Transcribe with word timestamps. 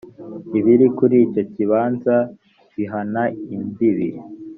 biri 0.65 0.85
kuri 0.97 1.15
icyo 1.25 1.43
kibanza 1.51 2.15
bihana 2.75 3.23
imbibi 3.55 4.09